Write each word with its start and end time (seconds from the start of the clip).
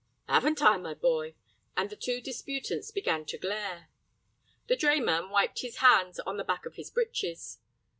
"Haven't 0.27 0.63
I, 0.63 0.77
my 0.77 0.95
boy!" 0.95 1.35
and 1.77 1.91
the 1.91 1.95
two 1.95 2.21
disputants 2.21 2.89
began 2.89 3.23
to 3.25 3.37
glare. 3.37 3.89
The 4.65 4.75
drayman 4.75 5.29
wiped 5.29 5.59
his 5.61 5.75
hands 5.77 6.19
on 6.21 6.37
the 6.37 6.43
back 6.43 6.65
of 6.65 6.73
his 6.73 6.89
breeches. 6.89 7.59